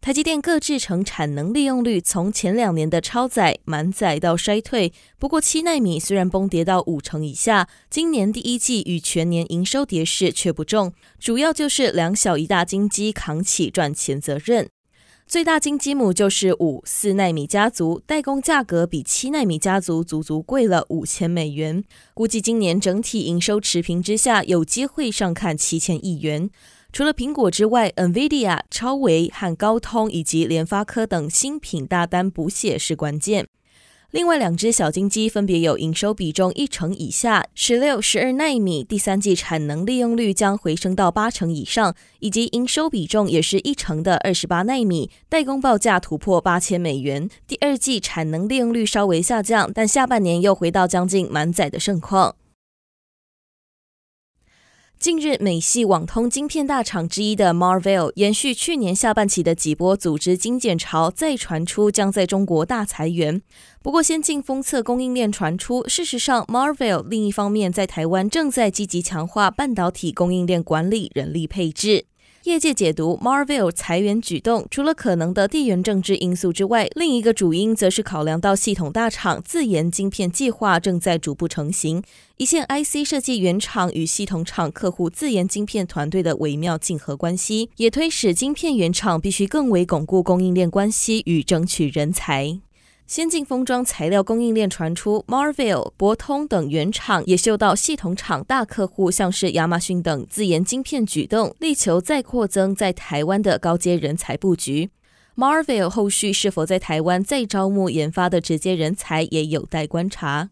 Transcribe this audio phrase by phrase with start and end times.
[0.00, 4.92] 台积电各制程产能利用率从前两年的超载、满载到衰退。
[5.18, 14.68] 不过，七纳米虽然崩跌到五成以下，今年第一季与全年营收跌势却不重，主要就是两小一大金鸡扛起赚钱责任。
[15.26, 21.82] 最大金鸡母就是五四纳米家族，代工价格比七纳米家族足足贵了五千美元。
[22.14, 26.48] 估计今年整体营收持平之下，有机会上看七千亿元。
[26.96, 33.46] 除了苹果之外，NVIDIA、超微和高通以及联发科等新品大单补血是关键。
[34.12, 47.28] 另外两只小金鸡分别有营收比重一成以下，十六、十二纳米第三季产能利用率将回升到八成以上，以及营收比重也是一成的二十八奈米，代工报价突破八千美元。
[47.46, 52.36] 第二季产能利用率稍微下降，但下半年又回到将近满载的盛况。
[55.06, 63.40] 近日，美系网通晶片大厂之一的 Marvell 延续去年下半期的几波组织精简潮，再传出将在中国大裁员。
[63.84, 72.06] 不过，先进封测供应链传出，事实上，Marvell 另一方面在台湾正在积极强化半导体供应链管理、人力配置。
[72.46, 82.04] 业界解读 Marvell 裁员举动，除了可能的地缘政治因素之外，另一个主因则是考量到系统大厂自研晶片计划正在逐步成型，
[82.36, 92.60] 一线 IC 设计原厂与系统厂客户自研晶片团队的微妙竞合关系，也推使晶片原厂必须更为巩固供应链关系与争取人才。
[93.06, 104.90] 先进封装材料供应链传出，Marvell、博通等原厂也嗅到系统厂大客户像是亚马逊等自研晶片举动，力求再扩增在台湾的高阶人才布局。
[105.36, 110.48] Marvell 后续是否在台湾再招募研发的直接人才，也有待观察。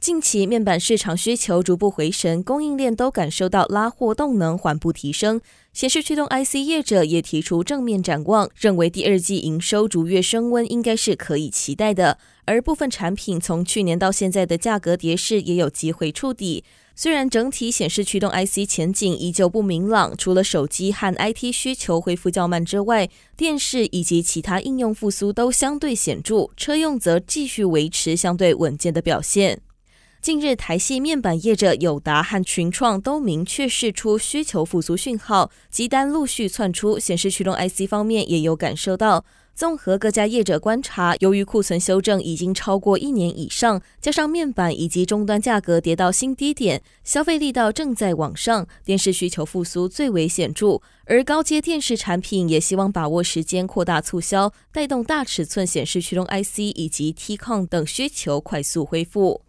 [0.00, 5.38] 近期面板市场需求逐步回升，供应链都感受到拉货动能缓步提升。
[5.74, 12.16] 显示驱动 IC 业者也提出正面展望，认为第二季营收逐月升温应该是可以期待的。
[12.46, 16.64] 而部分产品从去年到现在的价格跌势也有机会触底。
[16.96, 29.60] 虽然整体显示驱动 IC 前景依旧不明朗，除了手机和 IT 需求恢复较慢之外，电视以及其他应用复苏都相对显著，车用则继续维持相对稳健的表现。
[30.22, 36.98] 近日，台系面板业者友达和群创都明确释出需求复苏讯号，急单陆续窜出。
[36.98, 39.24] 显示驱动 IC 方面也有感受到。
[39.54, 50.82] 综合各家业者观察，由于库存修正已经超过一年以上，加上面板以及终端价格跌到新低点，消费力道正在往上，电视需求复苏最为显著。
[51.06, 59.40] 而高阶电视产品也希望把握时间扩大促销，带动大尺寸显示驱动 IC 以及 T-Con 等需求快速恢复。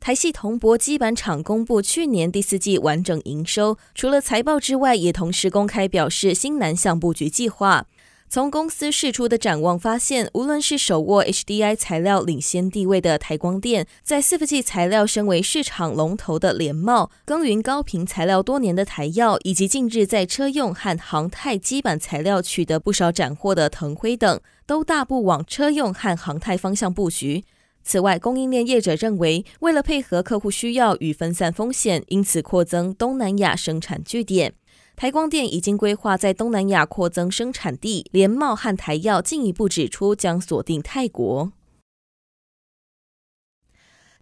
[0.00, 7.84] 台系铜箔基板厂公布去年第四季完整营收，除了财报之外，也同时公开表示新南向布局计划。
[8.26, 27.44] 从公司释出的展望发现，无论是手握 HDI 材料领先地位的台光电，在伺服器材料身为市场龙头的联茂，耕耘高频材料多年的台燿，以及近日在车用和航太基板材料取得不少斩获的腾辉等，都大步往车用和航太方向布局。
[27.82, 34.54] 此外，供应链业者认为，为了配合客户需要与分散风险，因此扩增东南亚生产据点。
[34.94, 41.52] 台光电已经规划在东南亚扩增生产地，联茂和台药进一步指出将锁定泰国。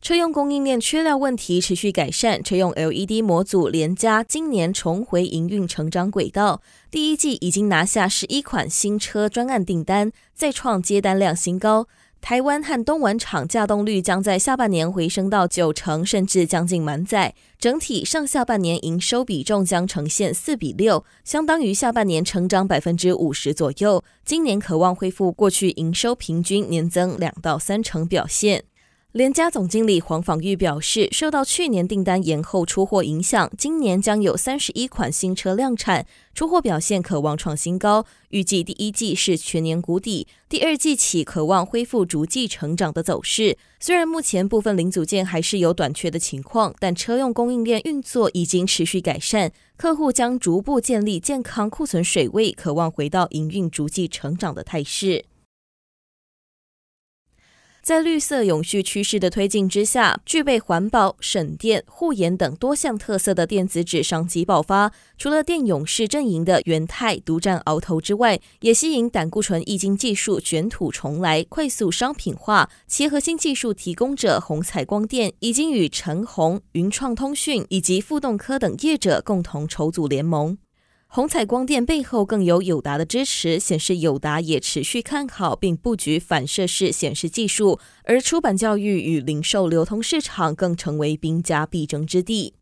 [0.00, 11.88] 车用供应链缺料问题持续改善，车用 LED 模组联嘉今年重回营运成长轨道，第一季已经拿下十一款新车专案订单，再创接单量新高。
[12.20, 17.34] 台湾和东莞厂稼动率将在下半年回升到九成，甚至将近满载。
[17.58, 24.04] 整体上下半年营收比重将呈现四比六，相当于下半年成长百分之五十左右。
[24.24, 28.64] 今年渴望恢复过去营收平均年增两到三成表现。
[29.14, 38.04] 联家总经理黄访玉表示，受到去年订单延后出货影响，今年将有三十一款新车量产，出货表现可望创新高。
[38.28, 43.56] 预计第一季是全年谷底，第二季起可望恢复逐季成长的走势。
[43.80, 55.24] 虽然目前部分零组件还是有短缺的情况，但车用供应链运作已经持续改善，客户将逐步建立健康库存水位，可望回到营运逐季成长的态势。
[57.88, 64.92] 在绿色永续趋势的推进之下，具备环保、省电、护眼等多项特色的电子纸商机爆发。
[65.16, 72.68] 除了电勇士阵营的元泰独占鳌头之外，也吸引胆固醇液晶技术卷土重来，快速商品化。
[72.86, 80.58] 其核心技术提供者鸿彩光电已经与成鸿、云创通讯以及富动科等业者共同筹组联盟。
[81.10, 92.52] 虹彩光电背后更有友达的支持，显示友达也持续看好并布局反射式显示技术，而出版教育与零售流通市场更成为兵家必争之地。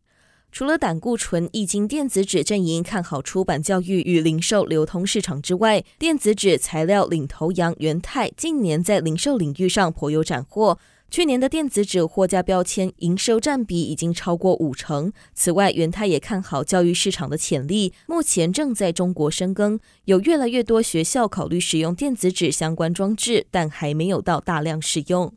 [0.49, 10.79] 除了胆固醇液晶电子纸阵营看好出版教育与零售流通市场之外，电子纸材料领头羊元太近年在零售领域上颇有斩获。
[11.09, 15.11] 去年的电子纸货架标签营收占比已经超过五成。
[15.33, 25.33] 此外，元太也看好教育市场的潜力，目前正在中国深耕，有越来越多学校考虑使用电子纸相关装置，但还没有到大量使用。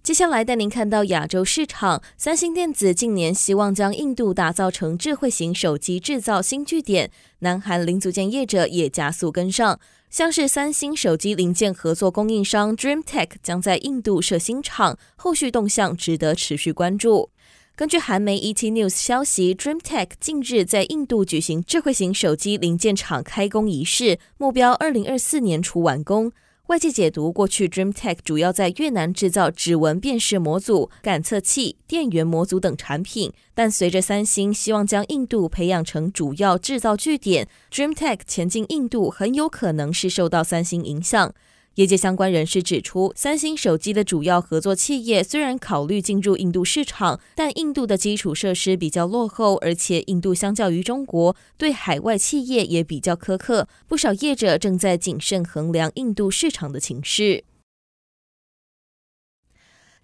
[0.00, 7.10] 接下来带您看到亚洲市场，三星电子近年希望将印度打造成智慧型手机制造新据点，
[7.40, 9.80] 南韩零组件业者也加速跟上。
[10.10, 17.28] 像是三星手机零件合作供应商 DreamTech 将在印度设新厂，后续动向值得持续关注。
[17.76, 26.32] 根据韩媒 ET News 消息，DreamTech 近日在印度举行智慧型手机零件厂开工仪式，目标二零二四年初完工。
[26.68, 41.32] 外界解读，过去 DreamTech 主要在越南制造指纹辨识模组、感测器、电源模组等产品，但随着三星希望将印度培养成主要制造据点，DreamTech 前进印度很有可能是受到三星影响。
[41.78, 53.68] 业界相关人士指出，三星手机的主要合作企业虽然考虑进入印度市场，但印度的基础设施比较落后，而且印度相较于中国，对海外企业也比较苛刻。
[53.86, 57.44] 不少业者正在谨慎衡量印度市场的情势。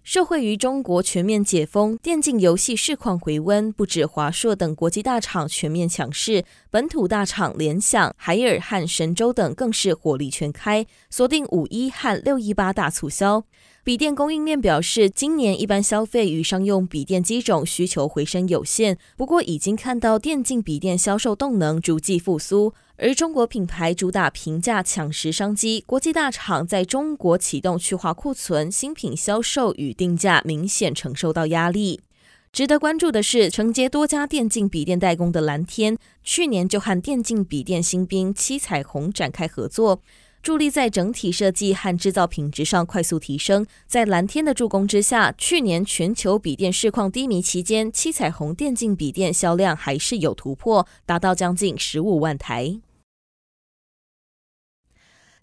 [0.05, 13.45] 受惠于中国全面解封，电竞游戏市况回温，不止华硕等国际大厂全面抢势，本土大厂联想、海尔和神州等更是火力全开，锁定五一和六一八大促销。
[13.83, 22.75] 笔电供应链表示，今年一般消费与商用笔电机种需求回升有限，不过已经看到电竞笔电销售动能逐季复苏。
[22.97, 31.99] 而中国品牌主打平价抢食商机，国际大厂在中国启动去化库存，新品销售与定价明显承受到压力。
[32.53, 39.99] 值得关注的是，承接多家电竞笔电代工的蓝天，去年就和电竞笔电新兵七彩虹展开合作，
[40.41, 43.67] 助力在整体设计和制造品质上快速提升。
[43.85, 52.79] 在蓝天的助攻之下，去年全球笔电市况低迷期间，七彩虹电竞笔电销量还是有突破，达到将近十五万台。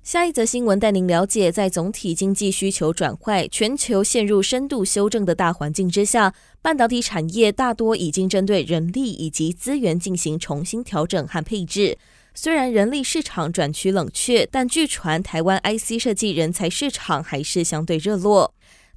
[0.02, 11.96] 下一则新闻带您了解，在总体经济需求转坏、全球陷入深度修正的大环境之下，半导体产业大多已经针对人力以及资源进行重新调整和配置。
[12.34, 18.52] 虽然人力市场转趋冷却，但据传台湾 IC 设计人才市场还是相对热络。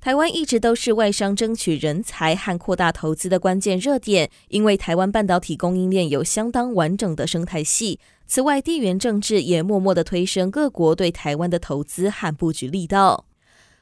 [0.05, 7.99] 台湾一直都是外商争取人才和扩大投资的关键热点，因为台湾半导体供应链有相当完整的生态系。
[8.27, 13.25] 此外，地缘政治也默默的推升各国对台湾的投资和布局力道。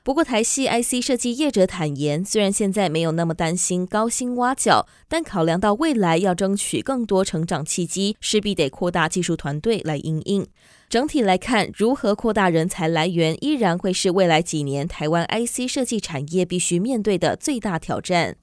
[0.05, 10.45] 不过，台系 IC 设计业者坦言，虽然现在没有那么担心高薪挖角，但考量到未来要争取更多成长契机，势必得扩大技术团队来应应。
[10.89, 18.35] 整体来看，如何扩大人才来源，依然会是未来几年台湾 IC 设计产业必须面对的最大挑战。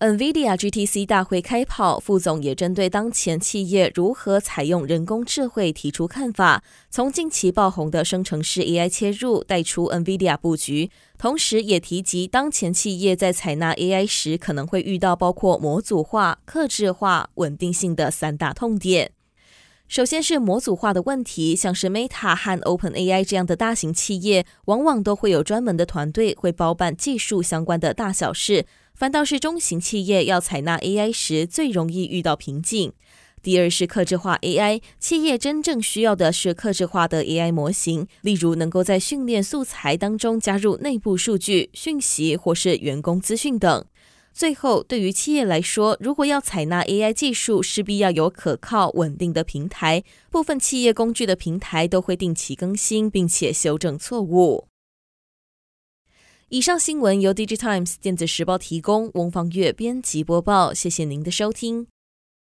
[0.00, 6.64] NVIDIA GTC 大会开跑，副总也针对当前企业如何采用人工智慧提出看法。
[6.88, 19.12] 从近期爆红的生成式 AI 切入，带出 NVIDIA 布局，同时也提及当前企业在采纳 AI 时可能会遇到包括模组化、克制化、稳定性的三大痛点。
[19.86, 28.64] 首先是模组化的问题，像是 Meta 和 OpenAI 这样的大型企业，往往都会有专门的团队会包办技术相关的大小事。
[29.00, 32.92] 反倒是中型企业要采纳 AI 时，最容易遇到瓶颈。
[33.42, 43.86] 第二是客制化 AI，企业真正需要的是客制化的 AI 模型，例如能够在训练素材当中加入内部数据、讯息或是员工资讯等。
[44.34, 50.04] 最后，对于企业来说，如果要采纳 AI 技术，势必要有可靠稳定的平台。
[50.30, 54.66] 部分企业工具的平台都会定期更新，并且修正错误。
[56.52, 60.74] 以上新闻由 DigiTimes 电子时报提供，翁方月编辑播报。
[60.74, 61.86] 谢谢您的收听。